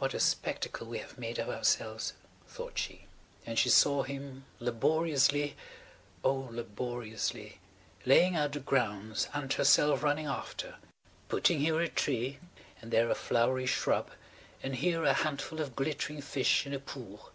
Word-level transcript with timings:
"What 0.00 0.14
a 0.14 0.18
spectacle 0.18 0.88
we 0.88 0.98
have 0.98 1.16
made 1.16 1.38
of 1.38 1.48
ourselves," 1.48 2.12
thought 2.48 2.76
she. 2.76 3.06
And 3.46 3.56
she 3.56 3.68
saw 3.68 4.02
him 4.02 4.46
laboriously–oh, 4.58 5.54
laboriously–laying 6.50 8.34
out 8.34 8.50
the 8.54 8.58
grounds 8.58 9.28
and 9.32 9.52
herself 9.52 10.02
running 10.02 10.26
after, 10.26 10.74
puffing 11.28 11.60
here 11.60 11.80
a 11.80 11.88
tree 11.88 12.40
and 12.82 12.90
there 12.90 13.08
a 13.10 13.14
flowery 13.14 13.66
shrub 13.66 14.10
and 14.60 14.74
here 14.74 15.04
a 15.04 15.12
handful 15.12 15.60
of 15.60 15.76
glittering 15.76 16.20
fish 16.20 16.66
in 16.66 16.74
a 16.74 16.80
pool. 16.80 17.30